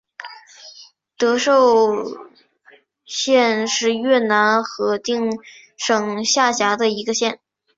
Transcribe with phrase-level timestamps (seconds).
[1.15, 1.61] 德寿
[3.05, 5.31] 县是越南河静
[5.77, 7.39] 省下辖的一个县。